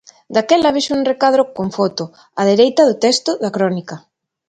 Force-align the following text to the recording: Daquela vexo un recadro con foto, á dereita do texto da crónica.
Daquela 0.35 0.73
vexo 0.75 0.91
un 0.99 1.07
recadro 1.11 1.43
con 1.57 1.67
foto, 1.77 2.03
á 2.39 2.41
dereita 2.51 2.81
do 2.89 2.95
texto 3.05 3.31
da 3.43 3.53
crónica. 3.55 3.95